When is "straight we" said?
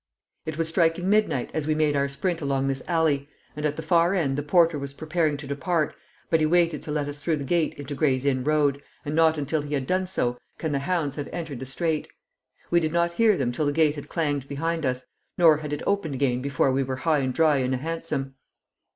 11.67-12.79